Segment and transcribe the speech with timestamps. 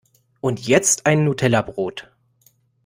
[0.41, 2.09] Und jetzt ein Nutellabrot!